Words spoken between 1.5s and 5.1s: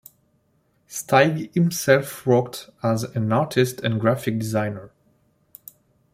himself worked as an artist and graphic designer.